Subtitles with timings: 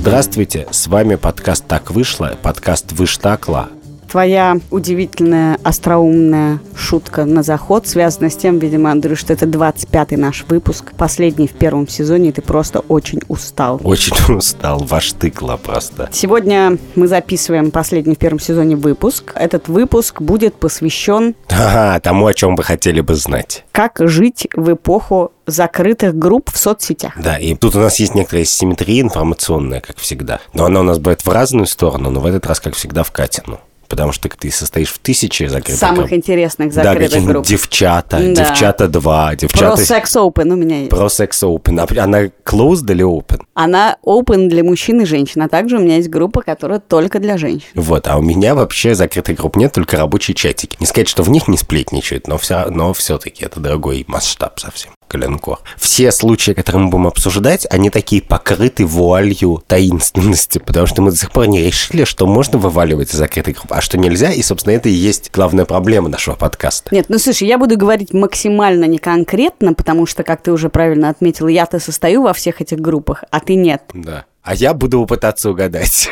[0.00, 3.68] Здравствуйте, с вами подкаст «Так вышло», подкаст «Выштакла».
[4.10, 10.44] Твоя удивительная, остроумная шутка на заход связана с тем, видимо, Андрей, что это 25-й наш
[10.48, 13.80] выпуск, последний в первом сезоне, и ты просто очень устал.
[13.84, 16.08] Очень устал, ваш тыкла просто.
[16.12, 19.30] Сегодня мы записываем последний в первом сезоне выпуск.
[19.36, 21.36] Этот выпуск будет посвящен...
[21.48, 23.64] Ага, тому, о чем вы хотели бы знать.
[23.70, 27.12] Как жить в эпоху закрытых групп в соцсетях.
[27.16, 30.40] Да, и тут у нас есть некоторая симметрия информационная, как всегда.
[30.52, 33.12] Но она у нас бывает в разную сторону, но в этот раз, как всегда, в
[33.12, 36.12] Катину потому что ты состоишь в тысяче закрытых Самых групп.
[36.12, 37.44] интересных закрытых да, групп.
[37.44, 38.32] девчата, да.
[38.32, 39.76] девчата 2, девчата...
[39.76, 40.90] Про секс open у меня есть.
[40.90, 41.80] Про секс open.
[41.80, 43.42] А она closed или open?
[43.54, 47.36] Она open для мужчин и женщин, а также у меня есть группа, которая только для
[47.36, 47.68] женщин.
[47.74, 50.76] Вот, а у меня вообще закрытых групп нет, только рабочие чатики.
[50.78, 54.92] Не сказать, что в них не сплетничают, но, все, но все-таки это другой масштаб совсем
[55.10, 55.58] коленкор.
[55.76, 61.16] Все случаи, которые мы будем обсуждать, они такие покрыты вуалью таинственности, потому что мы до
[61.16, 64.74] сих пор не решили, что можно вываливать из закрытой группы, а что нельзя, и, собственно,
[64.74, 66.94] это и есть главная проблема нашего подкаста.
[66.94, 71.08] Нет, ну слушай, я буду говорить максимально не конкретно, потому что, как ты уже правильно
[71.08, 73.82] отметил, я-то состою во всех этих группах, а ты нет.
[73.92, 74.24] Да.
[74.42, 76.10] А я буду пытаться угадать.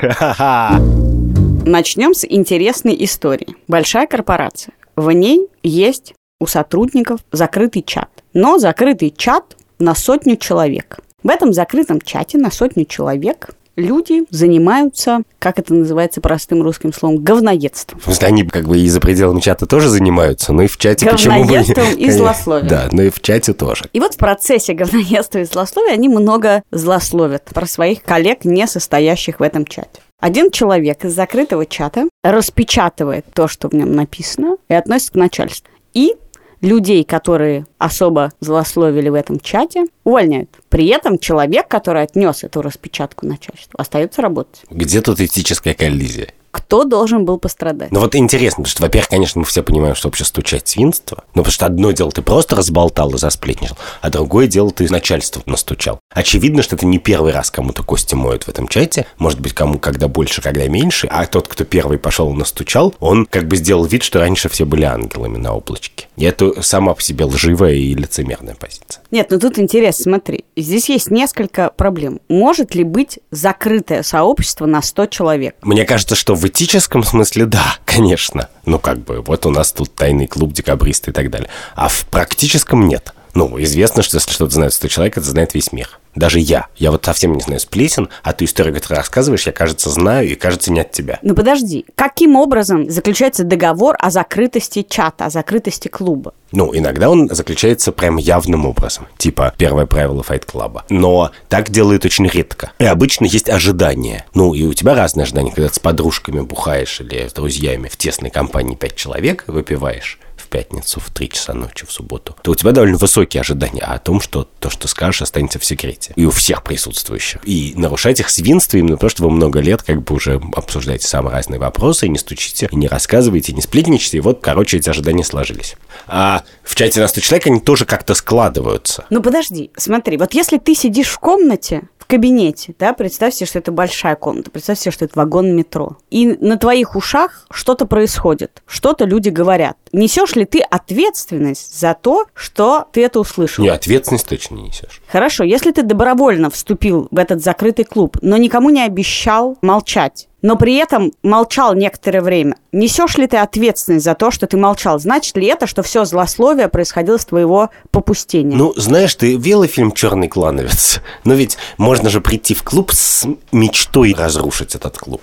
[1.65, 3.57] Начнем с интересной истории.
[3.69, 4.75] Большая корпорация.
[4.97, 8.09] В ней есть у сотрудников закрытый чат.
[8.35, 10.99] Но закрытый чат на сотню человек.
[11.23, 17.23] В этом закрытом чате на сотню человек люди занимаются, как это называется простым русским словом,
[17.23, 18.01] говноедством.
[18.01, 21.45] Смысле, они как бы и за пределами чата тоже занимаются, но и в чате почему
[21.45, 21.47] бы...
[21.47, 22.69] Говноедством и злословием.
[22.69, 23.85] Да, но и в чате тоже.
[23.93, 29.41] И вот в процессе говноедства и злословия они много злословят про своих коллег, не состоящих
[29.41, 30.01] в этом чате.
[30.21, 35.71] Один человек из закрытого чата распечатывает то, что в нем написано, и относит к начальству.
[35.95, 36.17] И
[36.61, 40.51] людей, которые особо злословили в этом чате, увольняют.
[40.69, 44.63] При этом человек, который отнес эту распечатку начальству, остается работать.
[44.71, 46.29] Где тут этическая коллизия?
[46.59, 47.93] Кто должен был пострадать.
[47.93, 51.25] Ну вот интересно, потому что, во-первых, конечно, мы все понимаем, что вообще стучать свинство.
[51.35, 55.41] Ну потому что одно дело ты просто разболтал и засплетничал, а другое дело ты начальство
[55.47, 56.01] настучал.
[56.13, 59.07] Очевидно, что это не первый раз кому-то кости моют в этом чате.
[59.19, 61.07] Может быть, кому когда больше, когда меньше.
[61.11, 64.65] А тот, кто первый пошел и настучал, он как бы сделал вид, что раньше все
[64.67, 66.09] были ангелами на облачке.
[66.17, 69.03] И это сама по себе лживая и лицемерная позиция.
[69.11, 70.45] Нет, ну тут интересно, смотри.
[70.57, 72.21] Здесь есть несколько проблем.
[72.29, 75.57] Может ли быть закрытое сообщество на 100 человек?
[75.63, 78.49] Мне кажется, что в этическом смысле да, конечно.
[78.65, 81.49] Ну, как бы, вот у нас тут тайный клуб декабристы и так далее.
[81.75, 83.13] А в практическом нет.
[83.39, 86.01] Ну, известно, что если что-то знает 100 человек, это знает весь мир.
[86.17, 86.67] Даже я.
[86.75, 90.35] Я вот совсем не знаю сплетен, а ту историю, которую рассказываешь, я, кажется, знаю и,
[90.35, 91.21] кажется, не от тебя.
[91.23, 91.87] Ну, подожди.
[91.95, 96.35] Каким образом заключается договор о закрытости чата, о закрытости клуба?
[96.51, 99.07] Ну, иногда он заключается прям явным образом.
[99.19, 100.83] Типа первое правило Club.
[100.89, 102.73] Но так делают очень редко.
[102.81, 104.27] И обычно есть ожидания.
[104.35, 107.97] Ну, и у тебя разные ожидания, когда ты с подружками бухаешь или с друзьями в
[107.97, 112.73] тесной компании пять человек выпиваешь пятницу в 3 часа ночи в субботу, то у тебя
[112.73, 116.13] довольно высокие ожидания о том, что то, что скажешь, останется в секрете.
[116.17, 117.41] И у всех присутствующих.
[117.45, 121.35] И нарушать их свинство именно потому, что вы много лет как бы уже обсуждаете самые
[121.35, 124.89] разные вопросы, и не стучите, и не рассказываете, и не сплетничаете, и вот, короче, эти
[124.89, 125.77] ожидания сложились.
[126.07, 129.05] А в чате на 100 человек они тоже как-то складываются.
[129.11, 133.71] Ну подожди, смотри, вот если ты сидишь в комнате, кабинете, да, представь себе, что это
[133.71, 135.99] большая комната, представь себе, что это вагон метро.
[136.11, 139.77] И на твоих ушах что-то происходит, что-то люди говорят.
[139.93, 143.65] Несешь ли ты ответственность за то, что ты это услышал?
[143.65, 145.01] Не, ответственность точно не несешь.
[145.09, 150.57] Хорошо, если ты добровольно вступил в этот закрытый клуб, но никому не обещал молчать, но
[150.57, 152.57] при этом молчал некоторое время.
[152.71, 154.99] Несешь ли ты ответственность за то, что ты молчал?
[154.99, 158.57] Значит ли это, что все злословие происходило с твоего попустения?
[158.57, 161.01] Ну, знаешь, ты видела фильм «Черный клановец»?
[161.25, 165.23] Но ведь можно же прийти в клуб с мечтой разрушить этот клуб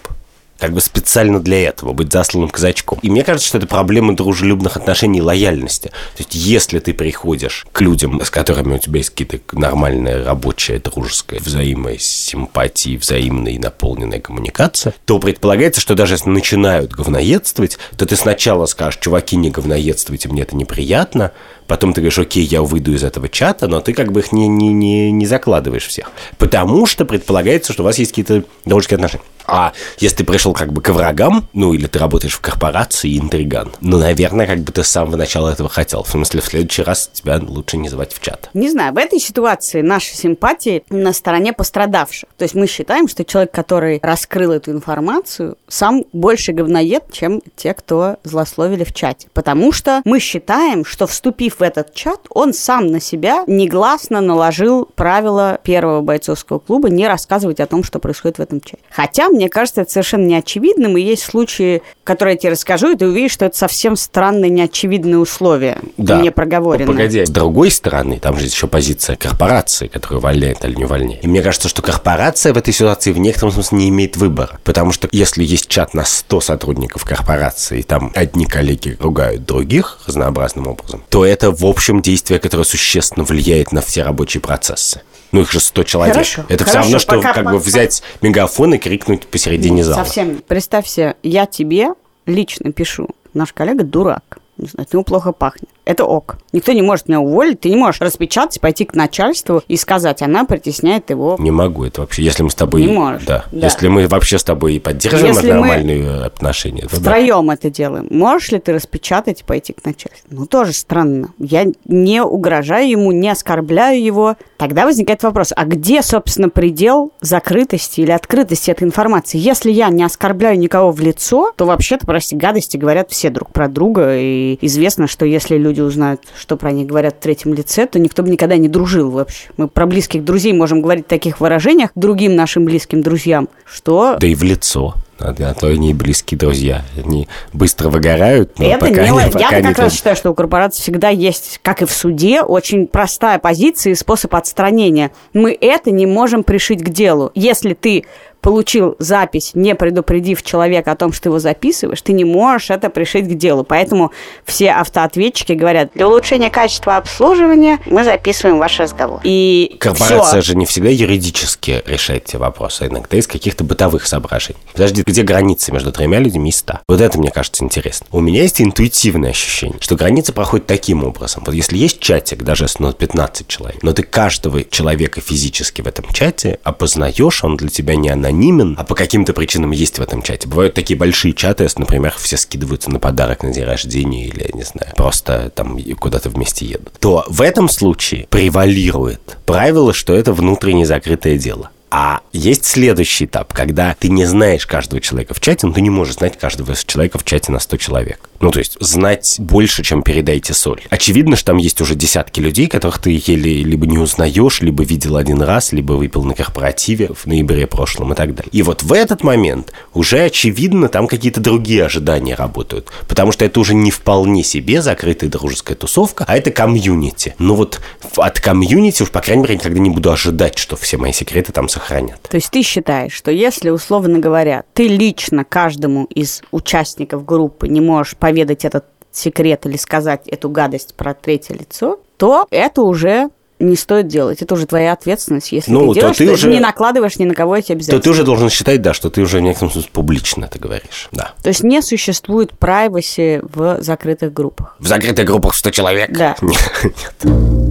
[0.60, 3.00] как бы специально для этого, быть засланным казачком.
[3.02, 5.90] И мне кажется, что это проблема дружелюбных отношений и лояльности.
[5.90, 10.80] То есть, если ты приходишь к людям, с которыми у тебя есть какие-то нормальная рабочая,
[10.80, 18.06] дружеская, взаимная симпатия, взаимная и наполненная коммуникация, то предполагается, что даже если начинают говноедствовать, то
[18.06, 21.32] ты сначала скажешь, чуваки, не говноедствуйте, мне это неприятно,
[21.68, 24.48] потом ты говоришь, окей, я выйду из этого чата, но ты как бы их не,
[24.48, 26.12] не, не, не закладываешь всех.
[26.38, 29.24] Потому что предполагается, что у вас есть какие-то дружеские отношения.
[29.48, 33.72] А если ты пришел как бы к врагам, ну или ты работаешь в корпорации интриган,
[33.82, 36.04] ну, наверное, как бы ты с самого начала этого хотел.
[36.04, 38.50] В смысле, в следующий раз тебя лучше не звать в чат.
[38.54, 42.30] Не знаю, в этой ситуации наши симпатии на стороне пострадавших.
[42.38, 47.74] То есть мы считаем, что человек, который раскрыл эту информацию, сам больше говноед, чем те,
[47.74, 49.28] кто злословили в чате.
[49.34, 54.86] Потому что мы считаем, что вступив в этот чат, он сам на себя негласно наложил
[54.96, 58.84] правила первого бойцовского клуба не рассказывать о том, что происходит в этом чате.
[58.90, 63.08] Хотя, мне кажется, это совершенно неочевидным, и есть случаи, которые я тебе расскажу, и ты
[63.08, 66.22] увидишь, что это совсем странные, неочевидные условия, Да.
[66.22, 66.88] не проговоренные.
[66.88, 71.24] Погоди, с другой стороны, там же есть еще позиция корпорации, которая увольняет или не увольняет.
[71.24, 74.60] И мне кажется, что корпорация в этой ситуации в некотором смысле не имеет выбора.
[74.64, 80.00] Потому что если есть чат на 100 сотрудников корпорации, и там одни коллеги ругают других
[80.08, 85.02] разнообразным образом, то это, в общем, действие, которое существенно влияет на все рабочие процессы.
[85.36, 86.14] Ну, их же 100 человек.
[86.16, 90.06] Хорошо, это все хорошо, равно, что пока- как бы взять мегафон и крикнуть посередине зала.
[90.06, 90.42] Совсем.
[90.48, 91.90] Представь себе, я тебе
[92.26, 94.38] лично пишу, наш коллега дурак.
[94.58, 95.70] Не знаю, от него плохо пахнет.
[95.86, 96.38] Это ок.
[96.52, 100.46] Никто не может меня уволить, ты не можешь распечатать, пойти к начальству и сказать, она
[100.46, 101.36] притесняет его.
[101.40, 102.24] Не могу это вообще.
[102.24, 102.82] Если мы с тобой...
[102.86, 103.46] Не можешь, Да.
[103.52, 103.68] да.
[103.68, 107.12] Если мы вообще с тобой поддерживаем Если мы нормальные отношения, то да.
[107.12, 108.08] Втроем это делаем.
[108.10, 110.28] Можешь ли ты распечатать и пойти к начальству?
[110.30, 111.30] Ну, тоже странно.
[111.38, 114.36] Я не угрожаю ему, не оскорбляю его.
[114.58, 119.38] Тогда возникает вопрос, а где, собственно, предел закрытости или открытости этой информации?
[119.38, 123.68] Если я не оскорбляю никого в лицо, то вообще-то, прости, гадости говорят все друг про
[123.68, 124.18] друга.
[124.18, 128.24] И известно, что если люди узнают, что про них говорят в третьем лице, то никто
[128.24, 129.50] бы никогда не дружил вообще.
[129.58, 134.28] Мы про близких друзей можем говорить в таких выражениях другим нашим близким друзьям, что Да
[134.28, 134.96] и в лицо.
[135.18, 136.84] А, а то они и близкие друзья.
[137.02, 139.12] Они быстро выгорают, но это пока, не...
[139.12, 139.94] не, Я пока как не раз тут.
[139.94, 144.36] считаю, что у корпорации всегда есть, как и в суде, очень простая позиция и способ
[144.36, 145.12] отстранения.
[145.34, 147.32] Мы это не можем пришить к делу.
[147.34, 148.06] Если ты
[148.46, 152.92] получил запись, не предупредив человека о том, что ты его записываешь, ты не можешь это
[152.92, 153.64] пришить к делу.
[153.64, 154.12] Поэтому
[154.46, 159.20] все автоответчики говорят, для улучшения качества обслуживания мы записываем ваш разговор.
[159.24, 160.52] И Корпорация всё.
[160.52, 164.60] же не всегда юридически решает эти вопросы, а иногда из каких-то бытовых соображений.
[164.74, 166.82] Подожди, где граница между тремя людьми и ста?
[166.88, 168.06] Вот это, мне кажется, интересно.
[168.12, 171.42] У меня есть интуитивное ощущение, что граница проходит таким образом.
[171.48, 176.06] Вот если есть чатик, даже ну, 15 человек, но ты каждого человека физически в этом
[176.14, 180.48] чате опознаешь, он для тебя не анонимен, а по каким-то причинам есть в этом чате.
[180.48, 184.64] Бывают такие большие чаты, если, например, все скидываются на подарок на день рождения или, не
[184.64, 186.94] знаю, просто там куда-то вместе едут.
[187.00, 191.72] То в этом случае превалирует правило, что это внутренне закрытое дело.
[191.92, 195.90] А есть следующий этап, когда ты не знаешь каждого человека в чате, но ты не
[195.90, 198.30] можешь знать каждого человека в чате на 100 человек.
[198.40, 200.82] Ну, то есть знать больше, чем передайте соль.
[200.90, 205.18] Очевидно, что там есть уже десятки людей, которых ты еле либо не узнаешь, либо видел
[205.18, 208.50] один раз, либо выпил на корпоративе в ноябре прошлом и так далее.
[208.52, 212.90] И вот в этот момент уже очевидно, там какие-то другие ожидания работают.
[213.08, 217.36] Потому что это уже не вполне себе закрытая дружеская тусовка, а это комьюнити.
[217.40, 217.82] Ну вот
[218.18, 221.70] от комьюнити уж, по крайней мере, никогда не буду ожидать, что все мои секреты там
[221.70, 222.22] сохранят.
[222.24, 227.82] То есть ты считаешь, что если, условно говоря, ты лично каждому из участников группы не
[227.82, 233.30] можешь поведать этот секрет или сказать эту гадость про третье лицо, то это уже
[233.60, 234.42] не стоит делать.
[234.42, 235.52] Это уже твоя ответственность.
[235.52, 237.74] Если Ну, то ты делаешь, ты ты уже- не накладываешь ни на кого эти То
[237.74, 238.02] обязательства.
[238.02, 241.08] ты уже должен считать, да, что ты уже в некотором смысле публично это говоришь.
[241.12, 241.34] Да.
[241.44, 244.76] То есть не существует privacy в закрытых группах.
[244.80, 246.10] В закрытых группах 100 человек?
[246.12, 246.36] Да.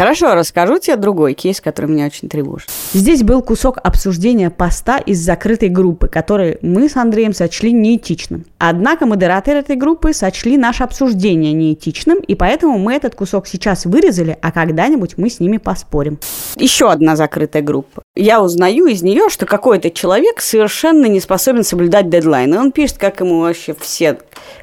[0.00, 2.70] Хорошо, расскажу тебе другой кейс, который меня очень тревожит.
[2.94, 8.46] Здесь был кусок обсуждения поста из закрытой группы, который мы с Андреем сочли неэтичным.
[8.56, 14.38] Однако модераторы этой группы сочли наше обсуждение неэтичным, и поэтому мы этот кусок сейчас вырезали,
[14.40, 16.18] а когда-нибудь мы с ними поспорим.
[16.56, 18.02] Еще одна закрытая группа.
[18.16, 22.58] Я узнаю из нее, что какой-то человек совершенно не способен соблюдать дедлайны.
[22.58, 24.18] Он пишет, как ему вообще все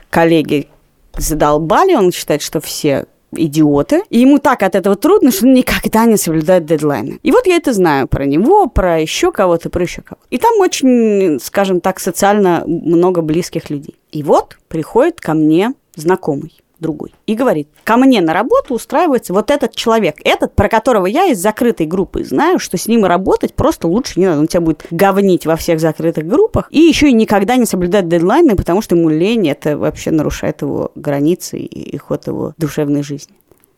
[0.09, 0.67] коллеги
[1.15, 6.05] задолбали, он считает, что все идиоты, и ему так от этого трудно, что он никогда
[6.05, 7.19] не соблюдает дедлайны.
[7.23, 10.25] И вот я это знаю про него, про еще кого-то, про еще кого-то.
[10.29, 13.95] И там очень, скажем так, социально много близких людей.
[14.11, 19.51] И вот приходит ко мне знакомый другой и говорит, ко мне на работу устраивается вот
[19.51, 23.87] этот человек, этот, про которого я из закрытой группы знаю, что с ним работать просто
[23.87, 27.55] лучше не надо, он тебя будет говнить во всех закрытых группах и еще и никогда
[27.55, 32.27] не соблюдать дедлайны, потому что ему лень, это вообще нарушает его границы и, и ход
[32.27, 33.35] его душевной жизни.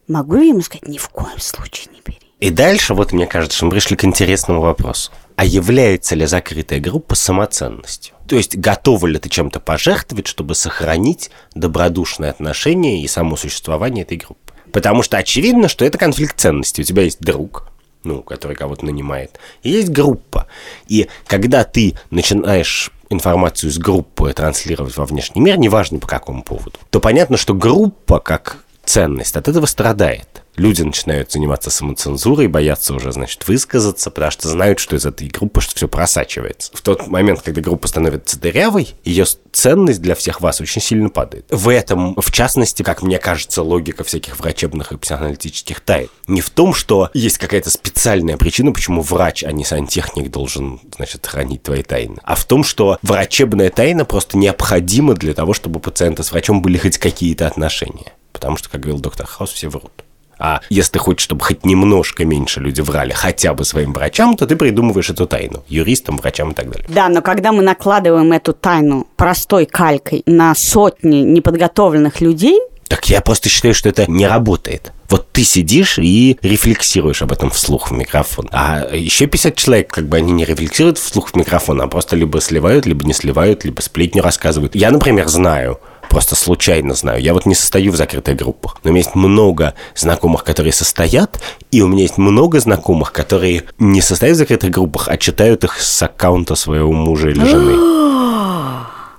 [0.07, 2.19] Могу я ему сказать, ни в коем случае не бери?
[2.39, 5.11] И дальше, вот мне кажется, мы пришли к интересному вопросу.
[5.35, 8.15] А является ли закрытая группа самоценностью?
[8.29, 14.17] То есть, готова ли ты чем-то пожертвовать, чтобы сохранить добродушные отношения и само существование этой
[14.17, 14.53] группы?
[14.71, 16.83] Потому что очевидно, что это конфликт ценностей.
[16.83, 17.67] У тебя есть друг,
[18.03, 20.45] ну, который кого-то нанимает, и есть группа.
[20.87, 26.77] И когда ты начинаешь информацию из группы транслировать во внешний мир, неважно по какому поводу,
[26.91, 33.11] то понятно, что группа как ценность от этого страдает люди начинают заниматься самоцензурой, боятся уже,
[33.11, 36.71] значит, высказаться, потому что знают, что из этой группы что все просачивается.
[36.75, 41.45] В тот момент, когда группа становится дырявой, ее ценность для всех вас очень сильно падает.
[41.49, 46.09] В этом, в частности, как мне кажется, логика всяких врачебных и психоаналитических тайн.
[46.27, 51.25] Не в том, что есть какая-то специальная причина, почему врач, а не сантехник должен, значит,
[51.25, 55.81] хранить твои тайны, а в том, что врачебная тайна просто необходима для того, чтобы у
[55.81, 58.13] пациента с врачом были хоть какие-то отношения.
[58.31, 60.03] Потому что, как говорил доктор Хаус, все врут.
[60.39, 64.47] А если ты хочешь, чтобы хоть немножко меньше люди врали хотя бы своим врачам, то
[64.47, 65.63] ты придумываешь эту тайну.
[65.67, 66.87] Юристам, врачам и так далее.
[66.87, 72.57] Да, но когда мы накладываем эту тайну простой калькой на сотни неподготовленных людей,
[72.87, 74.93] так я просто считаю, что это не работает.
[75.09, 78.49] Вот ты сидишь и рефлексируешь об этом вслух в микрофон.
[78.51, 82.41] А еще 50 человек, как бы они не рефлексируют вслух в микрофон, а просто либо
[82.41, 84.75] сливают, либо не сливают, либо сплетню рассказывают.
[84.75, 87.21] Я, например, знаю, просто случайно знаю.
[87.21, 91.39] Я вот не состою в закрытых группах, но у меня есть много знакомых, которые состоят,
[91.71, 95.79] и у меня есть много знакомых, которые не состоят в закрытых группах, а читают их
[95.79, 97.75] с аккаунта своего мужа или жены.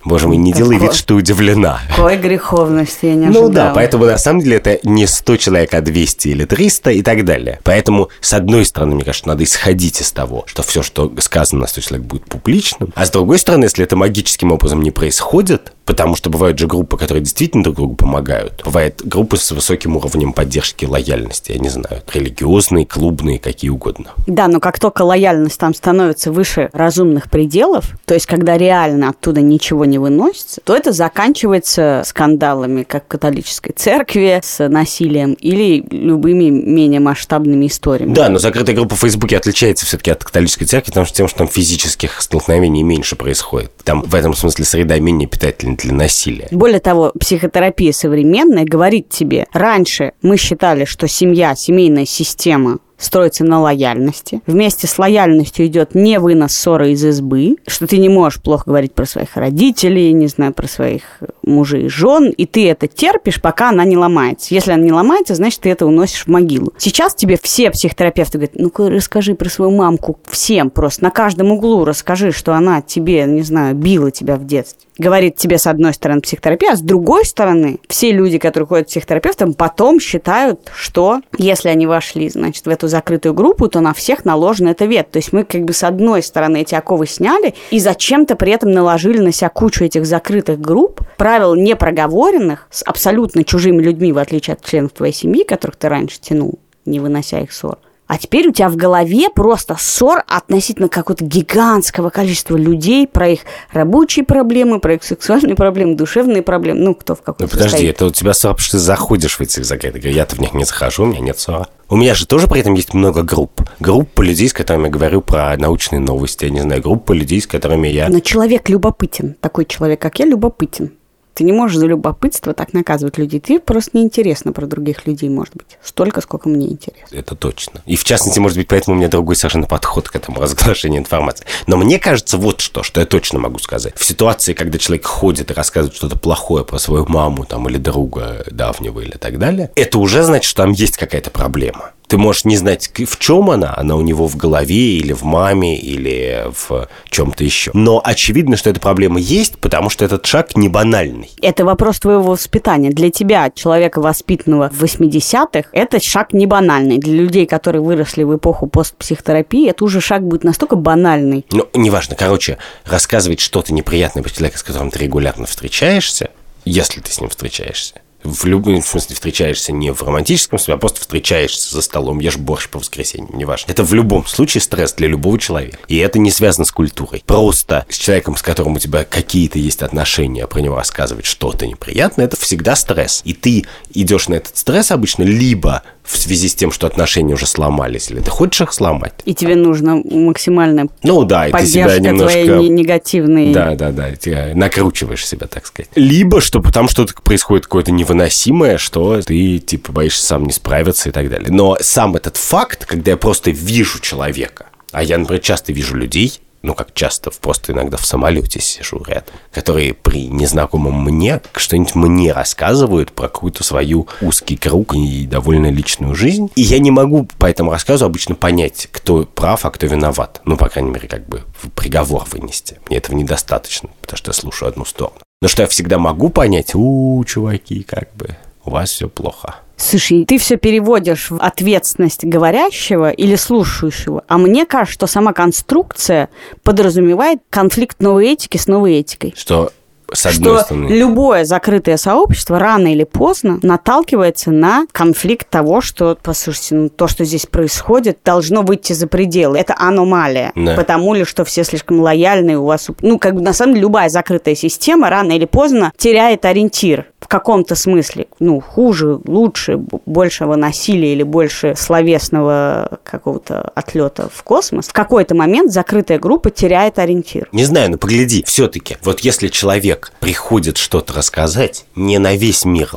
[0.04, 1.80] Боже мой, не делай вид, что удивлена.
[1.90, 3.48] Какой греховности я не ожидала.
[3.48, 7.02] Ну да, поэтому на самом деле это не 100 человек, а 200 или 300 и
[7.02, 7.60] так далее.
[7.64, 11.66] Поэтому, с одной стороны, мне кажется, надо исходить из того, что все, что сказано на
[11.66, 12.92] 100 человек, будет публичным.
[12.94, 16.96] А с другой стороны, если это магическим образом не происходит, потому что бывают же группы,
[16.96, 18.62] которые действительно друг другу помогают.
[18.64, 24.12] Бывают группы с высоким уровнем поддержки лояльности, я не знаю, религиозные, клубные, какие угодно.
[24.28, 29.40] Да, но как только лояльность там становится выше разумных пределов, то есть когда реально оттуда
[29.40, 36.50] ничего не выносится, то это заканчивается скандалами, как в католической церкви, с насилием или любыми
[36.50, 38.14] менее масштабными историями.
[38.14, 41.38] Да, но закрытая группа в Фейсбуке отличается все-таки от католической церкви, потому что тем, что
[41.38, 43.72] там физических столкновений меньше происходит.
[43.82, 46.48] Там в этом смысле среда менее питательная для насилия.
[46.50, 53.60] Более того, психотерапия современная говорит тебе, раньше мы считали, что семья, семейная система строится на
[53.60, 54.42] лояльности.
[54.46, 58.94] Вместе с лояльностью идет не вынос ссоры из избы, что ты не можешь плохо говорить
[58.94, 61.02] про своих родителей, не знаю, про своих
[61.42, 64.54] мужей и жен, и ты это терпишь, пока она не ломается.
[64.54, 66.72] Если она не ломается, значит, ты это уносишь в могилу.
[66.76, 71.84] Сейчас тебе все психотерапевты говорят, ну-ка расскажи про свою мамку всем просто, на каждом углу
[71.84, 76.20] расскажи, что она тебе, не знаю, била тебя в детстве говорит тебе с одной стороны
[76.20, 81.68] психотерапия, а с другой стороны все люди, которые ходят к психотерапевтам, потом считают, что если
[81.70, 85.10] они вошли, значит, в эту закрытую группу, то на всех наложен это вет.
[85.10, 88.70] То есть мы как бы с одной стороны эти оковы сняли и зачем-то при этом
[88.70, 94.54] наложили на себя кучу этих закрытых групп, правил непроговоренных, с абсолютно чужими людьми, в отличие
[94.54, 97.78] от членов твоей семьи, которых ты раньше тянул, не вынося их ссор.
[98.10, 103.42] А теперь у тебя в голове просто ссор относительно какого-то гигантского количества людей про их
[103.70, 106.80] рабочие проблемы, про их сексуальные проблемы, душевные проблемы.
[106.80, 107.94] Ну, кто в какой Ну, подожди, состоит.
[107.94, 110.12] это у тебя ссор, потому что ты заходишь в эти закрытые.
[110.12, 111.68] Я-то в них не захожу, у меня нет ссора.
[111.88, 113.62] У меня же тоже при этом есть много групп.
[113.78, 117.46] Группа людей, с которыми я говорю про научные новости, я не знаю, группа людей, с
[117.46, 118.08] которыми я...
[118.08, 119.36] Но человек любопытен.
[119.40, 120.90] Такой человек, как я, любопытен.
[121.34, 123.40] Ты не можешь за любопытство так наказывать людей.
[123.40, 125.78] Ты просто неинтересно про других людей, может быть.
[125.82, 127.16] Столько, сколько мне интересно.
[127.16, 127.82] Это точно.
[127.86, 131.46] И в частности, может быть, поэтому у меня другой совершенно подход к этому разглашению информации.
[131.66, 133.94] Но мне кажется вот что, что я точно могу сказать.
[133.96, 138.44] В ситуации, когда человек ходит и рассказывает что-то плохое про свою маму там, или друга
[138.50, 141.92] давнего или так далее, это уже значит, что там есть какая-то проблема.
[142.10, 145.78] Ты можешь не знать, в чем она, она у него в голове или в маме
[145.78, 147.70] или в чем-то еще.
[147.72, 151.30] Но очевидно, что эта проблема есть, потому что этот шаг не банальный.
[151.40, 152.90] Это вопрос твоего воспитания.
[152.90, 156.98] Для тебя, человека, воспитанного в 80-х, этот шаг не банальный.
[156.98, 161.46] Для людей, которые выросли в эпоху постпсихотерапии, это уже шаг будет настолько банальный.
[161.52, 162.16] Ну, неважно.
[162.16, 166.30] Короче, рассказывать что-то неприятное про человека, с которым ты регулярно встречаешься,
[166.64, 171.00] если ты с ним встречаешься, в любом смысле встречаешься не в романтическом смысле, а просто
[171.00, 173.70] встречаешься за столом, ешь борщ по воскресеньям, неважно.
[173.70, 175.78] Это в любом случае стресс для любого человека.
[175.88, 177.22] И это не связано с культурой.
[177.26, 182.26] Просто с человеком, с которым у тебя какие-то есть отношения, про него рассказывать что-то неприятное,
[182.26, 183.22] это всегда стресс.
[183.24, 187.46] И ты идешь на этот стресс обычно либо в связи с тем, что отношения уже
[187.46, 189.14] сломались, или ты хочешь их сломать.
[189.24, 192.44] И тебе нужно максимальная ну, да, и ты себя немножко...
[192.44, 193.54] твоей негативные...
[193.54, 195.90] Да, да, да, ты накручиваешь себя, так сказать.
[195.94, 201.12] Либо, что там что-то происходит какое-то невыносимое, что ты, типа, боишься сам не справиться и
[201.12, 201.50] так далее.
[201.50, 206.40] Но сам этот факт, когда я просто вижу человека, а я, например, часто вижу людей,
[206.62, 212.32] ну, как часто, просто иногда в самолете сижу рядом, которые при незнакомом мне что-нибудь мне
[212.32, 216.50] рассказывают про какую-то свою узкий круг и довольно личную жизнь.
[216.54, 220.40] И я не могу по этому рассказу обычно понять, кто прав, а кто виноват.
[220.44, 221.42] Ну, по крайней мере, как бы
[221.74, 222.78] приговор вынести.
[222.88, 225.20] Мне этого недостаточно, потому что я слушаю одну сторону.
[225.42, 229.56] Но что я всегда могу понять, у, чуваки, как бы, у вас все плохо.
[229.76, 236.28] Слушай, ты все переводишь в ответственность говорящего или слушающего, а мне кажется, что сама конструкция
[236.62, 239.32] подразумевает конфликт новой этики с новой этикой.
[239.36, 239.72] Что
[240.12, 240.88] с одной что стороны.
[240.88, 247.24] любое закрытое сообщество рано или поздно наталкивается на конфликт того, что, послушайте, ну, то, что
[247.24, 249.58] здесь происходит, должно выйти за пределы.
[249.58, 250.52] Это аномалия.
[250.54, 250.74] Да.
[250.74, 252.88] Потому ли, что все слишком лояльны у вас...
[253.00, 257.76] Ну, как бы, на самом деле, любая закрытая система рано или поздно теряет ориентир каком-то
[257.76, 258.26] смысле.
[258.40, 264.88] Ну, хуже, лучше, большего насилия или больше словесного какого-то отлета в космос.
[264.88, 267.48] В какой-то момент закрытая группа теряет ориентир.
[267.52, 272.90] Не знаю, но погляди, все-таки, вот если человек приходит что-то рассказать не на весь мир,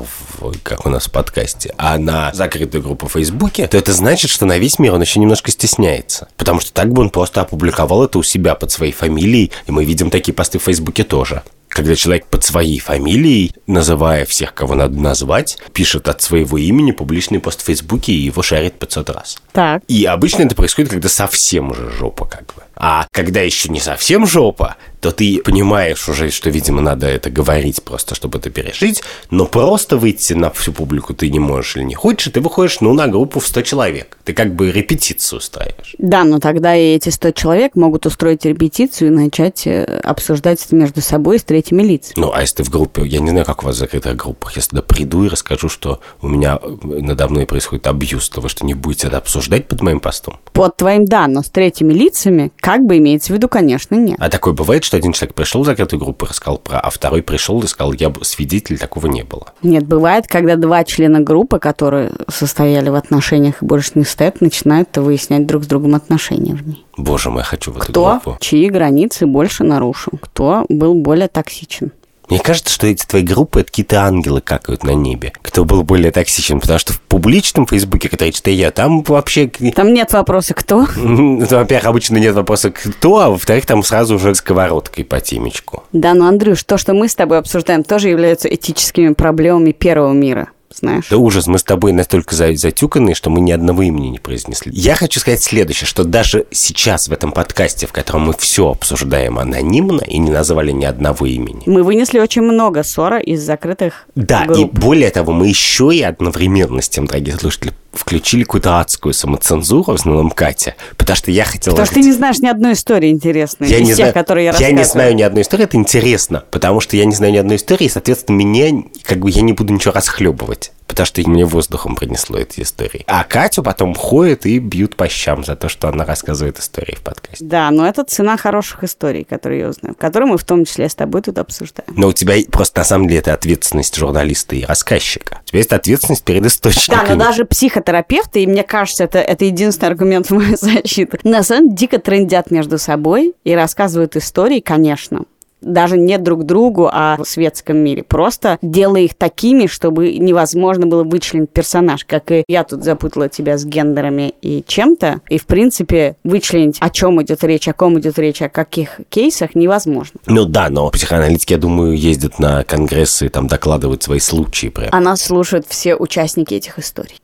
[0.64, 4.48] как у нас в подкасте, а на закрытую группу в Фейсбуке, то это значит, что
[4.48, 6.28] на весь мир он еще немножко стесняется.
[6.38, 9.86] Потому что так бы он просто опубликовал это у себя под своей фамилией, и мы
[9.86, 11.44] видим такие посты в Фейсбуке тоже.
[11.74, 17.40] Когда человек под своей фамилией, называя всех, кого надо назвать, пишет от своего имени публичный
[17.40, 19.38] пост в Фейсбуке и его шарит 500 раз.
[19.54, 19.82] Так.
[19.88, 22.62] И обычно это происходит, когда совсем уже жопа как бы.
[22.76, 27.84] А когда еще не совсем жопа, то ты понимаешь уже, что, видимо, надо это говорить
[27.84, 31.94] просто, чтобы это пережить, но просто выйти на всю публику ты не можешь или не
[31.94, 34.18] хочешь, и ты выходишь, ну, на группу в 100 человек.
[34.24, 35.96] Ты как бы репетицию устраиваешь.
[35.98, 40.74] Да, но тогда и эти 100 человек могут устроить репетицию и начать э, обсуждать это
[40.74, 42.22] между собой с третьими лицами.
[42.22, 44.56] Ну, а если ты в группе, я не знаю, как у вас в закрытых группах,
[44.56, 48.48] я сюда приду и расскажу, что у меня э, надо мной происходит абьюз, то вы
[48.48, 50.40] что, не будете это обсуждать под моим постом?
[50.54, 54.16] Под твоим да, но с третьими лицами как бы имеется в виду, конечно, нет.
[54.20, 57.22] А такое бывает, что один человек пришел в закрытую группу и рассказал про, а второй
[57.22, 59.54] пришел и сказал, я свидетель, такого не было.
[59.62, 64.96] Нет, бывает, когда два члена группы, которые состояли в отношениях и больше не стоят, начинают
[64.98, 66.86] выяснять друг с другом отношения в ней.
[66.98, 68.38] Боже мой, я хочу в эту Кто группу.
[68.40, 71.92] чьи границы больше нарушил, кто был более токсичен.
[72.30, 75.34] Мне кажется, что эти твои группы, это какие-то ангелы какают на небе.
[75.42, 79.48] Кто был более токсичен, потому что в публичном фейсбуке, который читаю я, там вообще...
[79.76, 80.88] Там нет вопроса, кто.
[81.14, 85.84] Ну, Во-первых, обычно нет вопроса кто, а во-вторых, там сразу уже сковородкой по темечку.
[85.92, 90.50] Да, ну, Андрюш, то, что мы с тобой обсуждаем, тоже является этическими проблемами первого мира,
[90.78, 91.06] знаешь.
[91.10, 94.72] Да ужас, мы с тобой настолько за- затюканные, что мы ни одного имени не произнесли.
[94.76, 99.40] Я хочу сказать следующее, что даже сейчас в этом подкасте, в котором мы все обсуждаем
[99.40, 104.46] анонимно и не назвали ни одного имени, Мы вынесли очень много ссора из закрытых Да,
[104.46, 104.60] групп.
[104.60, 109.84] и более того, мы еще и одновременно с тем, дорогие слушатели, включили какую-то адскую самоцензуру,
[109.84, 111.74] в основном Катя, потому что я хотел...
[111.74, 114.46] Потому что ты не знаешь ни одной истории интересной я из не тех, знаю, которые
[114.46, 114.78] я я рассказываю.
[114.78, 117.86] не знаю ни одной истории, это интересно, потому что я не знаю ни одной истории,
[117.86, 122.38] и, соответственно, меня, как бы, я не буду ничего расхлебывать, потому что мне воздухом принесло
[122.38, 123.04] эти истории.
[123.08, 127.02] А Катю потом ходят и бьют по щам за то, что она рассказывает истории в
[127.02, 127.44] подкасте.
[127.46, 130.96] Да, но это цена хороших историй, которые я узнаю, которые мы в том числе с
[130.96, 131.94] тобой тут обсуждаем.
[131.96, 135.42] Но у тебя просто, на самом деле, это ответственность журналиста и рассказчика.
[135.44, 137.10] У тебя есть ответственность перед Да, источниками.
[137.10, 141.70] но даже психотерапевты, и мне кажется, это, это единственный аргумент в мою защиту, на самом
[141.76, 145.24] деле дико трендят между собой и рассказывают истории, конечно,
[145.64, 148.04] даже не друг другу, а в светском мире.
[148.04, 152.06] Просто делая их такими, чтобы невозможно было вычленить персонаж.
[152.06, 155.22] Как и я тут запутала тебя с гендерами и чем-то.
[155.30, 159.56] И, в принципе, вычленить, о чем идет речь, о ком идет речь, о каких кейсах
[159.56, 160.20] невозможно.
[160.28, 164.90] Ну да, но психоаналитики, я думаю, ездят на конгрессы и там докладывают свои случаи прям.
[164.92, 167.23] А нас слушают все участники этих историй.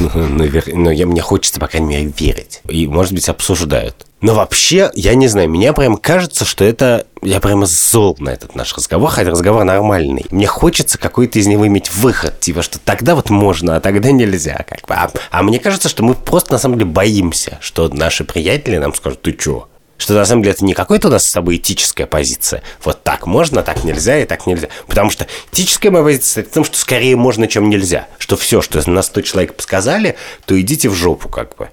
[0.00, 2.60] Навер- Но я, мне хочется, по крайней мере, верить.
[2.68, 4.06] И, может быть, обсуждают.
[4.20, 7.06] Но вообще, я не знаю, мне прям кажется, что это...
[7.22, 10.26] Я прямо зол на этот наш разговор, хотя разговор нормальный.
[10.30, 14.64] Мне хочется какой-то из него иметь выход, типа, что тогда вот можно, а тогда нельзя.
[14.68, 14.94] Как бы.
[14.94, 18.94] а, а мне кажется, что мы просто на самом деле боимся, что наши приятели нам
[18.94, 19.68] скажут, ты чё?
[20.00, 22.62] Что на самом деле это не какая-то у нас с собой этическая позиция.
[22.82, 24.68] Вот так можно, так нельзя и так нельзя.
[24.86, 28.08] Потому что этическая моя позиция в том, что скорее можно, чем нельзя.
[28.18, 31.68] Что все, что на 100 человек сказали, то идите в жопу как бы.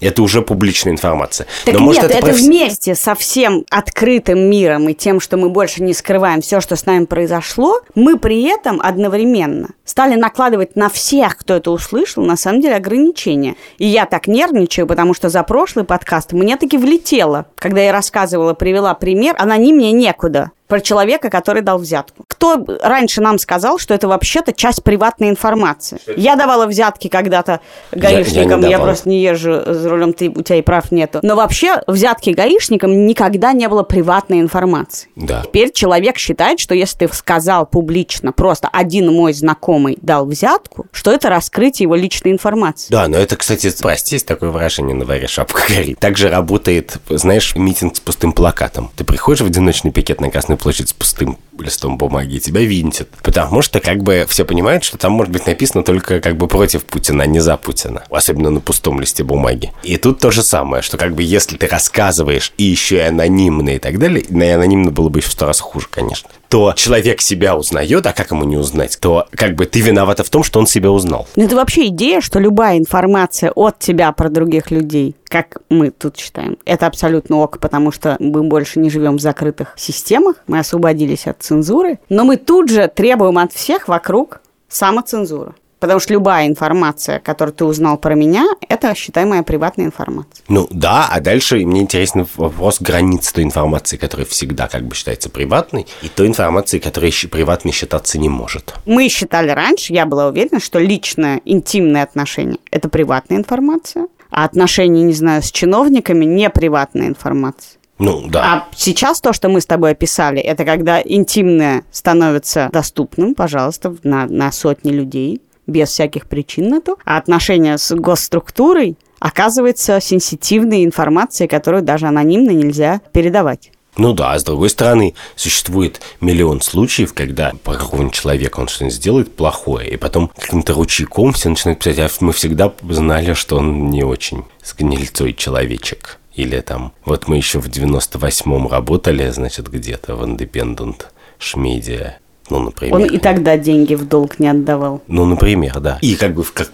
[0.00, 1.46] Это уже публичная информация.
[1.64, 5.48] Так Но, может, нет, это, профи- вместе со всем открытым миром и тем, что мы
[5.48, 10.88] больше не скрываем все, что с нами произошло, мы при этом одновременно стали накладывать на
[10.88, 13.56] всех, кто это услышал, на самом деле ограничения.
[13.78, 18.54] И я так нервничаю, потому что за прошлый подкаст мне таки влетело, когда я рассказывала,
[18.54, 20.50] привела пример, анонимнее некуда.
[20.74, 22.24] Про человека, который дал взятку.
[22.26, 26.00] Кто раньше нам сказал, что это вообще-то часть приватной информации?
[26.16, 27.60] Я давала взятки когда-то
[27.92, 28.88] гаишникам, я я, давал.
[28.88, 31.20] просто не езжу за рулем, ты, у тебя и прав нету.
[31.22, 35.10] Но вообще взятки гаишникам никогда не было приватной информации.
[35.14, 35.42] Да.
[35.42, 41.12] Теперь человек считает, что если ты сказал публично, просто один мой знакомый дал взятку, что
[41.12, 42.90] это раскрытие его личной информации.
[42.90, 46.00] Да, но это, кстати, прости, есть такое выражение на дворе шапка горит.
[46.00, 48.90] Также работает, знаешь, митинг с пустым плакатом.
[48.96, 53.08] Ты приходишь в одиночный пикет на Красную площадь с пустым листом бумаги, и тебя винтят.
[53.22, 56.84] Потому что как бы все понимают, что там может быть написано только как бы против
[56.84, 58.04] Путина, а не за Путина.
[58.10, 59.72] Особенно на пустом листе бумаги.
[59.82, 63.76] И тут то же самое, что как бы если ты рассказываешь и еще и анонимно
[63.76, 67.20] и так далее, и анонимно было бы еще в сто раз хуже, конечно, то человек
[67.20, 70.60] себя узнает, а как ему не узнать, то как бы ты виновата в том, что
[70.60, 71.26] он себя узнал.
[71.36, 76.16] Ну, это вообще идея, что любая информация от тебя про других людей, как мы тут
[76.16, 81.26] считаем, это абсолютно ок, потому что мы больше не живем в закрытых системах, мы освободились
[81.26, 85.54] от цензуры, но мы тут же требуем от всех вокруг самоцензуру.
[85.80, 90.42] Потому что любая информация, которую ты узнал про меня, это считаемая приватная информация.
[90.48, 95.28] Ну да, а дальше мне интересен вопрос границ той информации, которая всегда как бы считается
[95.28, 98.72] приватной, и той информации, которая щ- приватной считаться не может.
[98.86, 105.02] Мы считали раньше, я была уверена, что личное, интимные отношения– это приватная информация, а отношения,
[105.02, 107.72] не знаю, с чиновниками– не приватная информация.
[107.98, 108.44] Ну да.
[108.44, 114.26] А сейчас то, что мы с тобой описали, это когда интимное становится доступным, пожалуйста, на,
[114.26, 116.96] на сотни людей, без всяких причин на то.
[117.04, 123.70] А отношения с госструктурой оказывается сенситивной информацией, которую даже анонимно нельзя передавать.
[123.96, 128.96] Ну да, а с другой стороны, существует миллион случаев, когда про какого-нибудь человека он что-нибудь
[128.96, 133.90] сделает плохое, и потом каким-то ручейком все начинают писать, а мы всегда знали, что он
[133.90, 136.18] не очень с гнильцой человечек.
[136.36, 141.02] Или там, вот мы еще в 98-м работали, значит, где-то в Independent
[141.38, 142.14] Шмедиа.
[142.50, 142.94] Ну, например.
[142.94, 145.02] Он и тогда деньги в долг не отдавал.
[145.06, 145.98] Ну, например, да.
[146.02, 146.70] И как бы в- как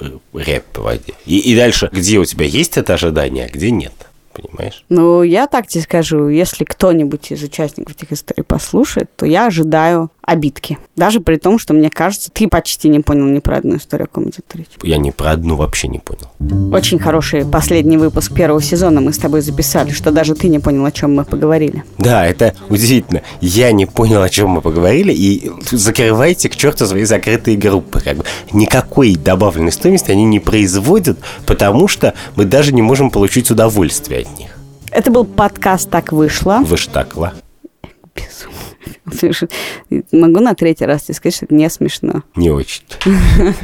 [0.00, 1.14] э, рэп по воде.
[1.26, 3.92] И, и дальше, где у тебя есть это ожидание, а где нет.
[4.32, 4.84] Понимаешь?
[4.88, 10.10] Ну, я так тебе скажу, если кто-нибудь из участников этих историй послушает, то я ожидаю
[10.28, 10.78] обидки.
[10.94, 14.08] Даже при том, что мне кажется, ты почти не понял ни про одну историю, о
[14.08, 14.66] ком идет речь.
[14.82, 16.28] Я ни про одну вообще не понял.
[16.70, 20.84] Очень хороший последний выпуск первого сезона мы с тобой записали, что даже ты не понял,
[20.84, 21.82] о чем мы поговорили.
[21.96, 23.22] Да, это удивительно.
[23.40, 28.00] Я не понял, о чем мы поговорили, и закрывайте к черту свои закрытые группы.
[28.00, 28.24] Как бы.
[28.52, 34.38] Никакой добавленной стоимости они не производят, потому что мы даже не можем получить удовольствие от
[34.38, 34.50] них.
[34.90, 36.60] Это был подкаст «Так вышло».
[36.64, 37.32] Вы ж так, ла?
[38.14, 38.58] Безумно.
[38.58, 38.77] Слушай,
[40.12, 42.22] Могу на третий раз тебе сказать, что это не смешно.
[42.36, 42.82] Не очень.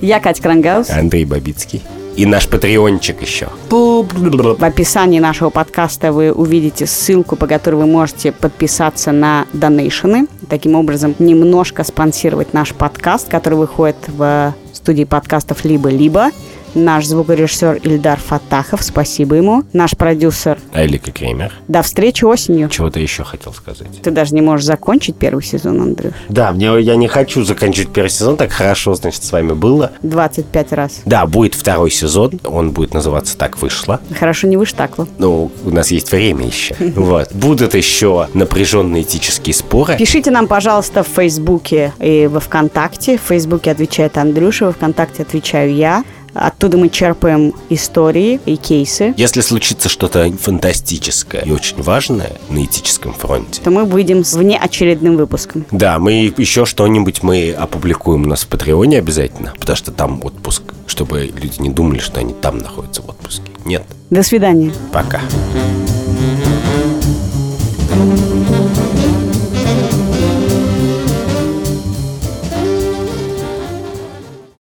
[0.00, 0.90] Я Катя Крангаус.
[0.90, 1.82] Андрей Бабицкий.
[2.16, 3.48] И наш патреончик еще.
[3.68, 10.26] В описании нашего подкаста вы увидите ссылку, по которой вы можете подписаться на донейшены.
[10.48, 16.30] Таким образом, немножко спонсировать наш подкаст, который выходит в студии подкастов «Либо-либо».
[16.74, 19.62] Наш звукорежиссер Ильдар Фатахов, спасибо ему.
[19.72, 20.58] Наш продюсер.
[20.72, 21.52] Айлика Кремер.
[21.68, 22.68] До встречи осенью.
[22.68, 23.88] Чего-то еще хотел сказать.
[24.02, 26.12] Ты даже не можешь закончить первый сезон, Андрюш.
[26.28, 29.92] Да, мне я не хочу заканчивать первый сезон, так хорошо, значит, с вами было.
[30.02, 31.00] 25 раз.
[31.04, 34.00] Да, будет второй сезон, он будет называться «Так вышло».
[34.18, 35.08] Хорошо не выштакло.
[35.18, 36.74] Ну, у нас есть время еще.
[36.96, 37.32] Вот.
[37.32, 39.96] Будут еще напряженные этические споры.
[39.96, 43.18] Пишите нам, пожалуйста, в Фейсбуке и во Вконтакте.
[43.18, 46.04] В Фейсбуке отвечает Андрюша, во Вконтакте отвечаю я.
[46.38, 49.14] Оттуда мы черпаем истории и кейсы.
[49.16, 55.16] Если случится что-то фантастическое и очень важное на этическом фронте, то мы выйдем с внеочередным
[55.16, 55.64] выпуском.
[55.70, 60.62] да, мы еще что-нибудь мы опубликуем у нас в Патреоне обязательно, потому что там отпуск,
[60.86, 63.50] чтобы люди не думали, что они там находятся в отпуске.
[63.64, 63.84] Нет.
[64.10, 64.72] До свидания.
[64.92, 65.20] Пока.